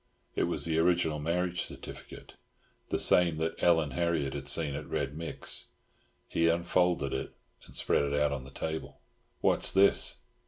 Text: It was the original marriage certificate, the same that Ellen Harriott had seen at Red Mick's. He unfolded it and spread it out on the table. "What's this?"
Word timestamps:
It 0.35 0.45
was 0.45 0.65
the 0.65 0.79
original 0.79 1.19
marriage 1.19 1.61
certificate, 1.61 2.33
the 2.89 2.97
same 2.97 3.37
that 3.37 3.53
Ellen 3.59 3.91
Harriott 3.91 4.33
had 4.33 4.47
seen 4.47 4.73
at 4.73 4.87
Red 4.89 5.15
Mick's. 5.15 5.67
He 6.27 6.47
unfolded 6.47 7.13
it 7.13 7.35
and 7.67 7.75
spread 7.75 8.05
it 8.05 8.19
out 8.19 8.31
on 8.31 8.43
the 8.43 8.49
table. 8.49 8.99
"What's 9.41 9.71
this?" 9.71 10.21